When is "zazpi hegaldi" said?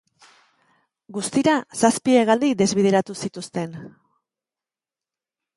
1.83-2.51